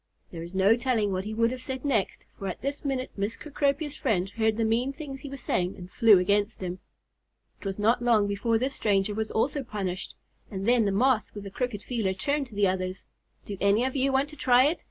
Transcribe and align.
There 0.31 0.41
is 0.41 0.55
no 0.55 0.75
telling 0.75 1.11
what 1.11 1.25
he 1.25 1.33
would 1.35 1.51
have 1.51 1.61
said 1.61 1.85
next, 1.85 2.25
for 2.35 2.47
at 2.47 2.63
this 2.63 2.83
minute 2.83 3.11
Miss 3.15 3.35
Cecropia's 3.37 3.95
friend 3.95 4.31
heard 4.31 4.57
the 4.57 4.63
mean 4.65 4.91
things 4.91 5.19
he 5.19 5.29
was 5.29 5.41
saying, 5.41 5.75
and 5.77 5.91
flew 5.91 6.17
against 6.17 6.63
him. 6.63 6.79
It 7.59 7.67
was 7.67 7.77
not 7.77 8.01
long 8.01 8.25
before 8.25 8.57
this 8.57 8.73
stranger 8.73 9.13
also 9.31 9.59
was 9.59 9.67
punished, 9.69 10.15
and 10.49 10.67
then 10.67 10.85
the 10.85 10.91
Moth 10.91 11.27
with 11.35 11.43
the 11.43 11.51
crooked 11.51 11.83
feeler 11.83 12.13
turned 12.15 12.47
to 12.47 12.55
the 12.55 12.65
others. 12.67 13.03
"Do 13.45 13.55
any 13.61 13.83
of 13.85 13.95
you 13.95 14.11
want 14.11 14.29
to 14.29 14.35
try 14.35 14.63
it?" 14.63 14.79